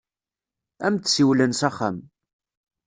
[0.85, 1.97] Ad am-d-siwlen s axxam.